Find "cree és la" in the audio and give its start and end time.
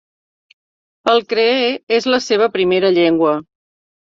1.35-2.23